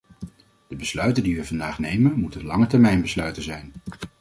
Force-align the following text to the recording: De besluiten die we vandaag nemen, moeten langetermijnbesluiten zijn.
De 0.67 0.75
besluiten 0.75 1.23
die 1.23 1.35
we 1.35 1.45
vandaag 1.45 1.79
nemen, 1.79 2.19
moeten 2.19 2.45
langetermijnbesluiten 2.45 3.43
zijn. 3.43 3.71